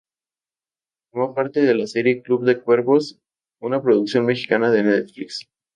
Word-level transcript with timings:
Formó 1.11 1.35
parte 1.35 1.61
de 1.61 1.75
la 1.75 1.85
Serie 1.85 2.23
Club 2.23 2.43
de 2.43 2.59
Cuervos, 2.59 3.19
una 3.59 3.83
producción 3.83 4.25
mexicana 4.25 4.71
de 4.71 4.81
Netflix. 4.81 5.47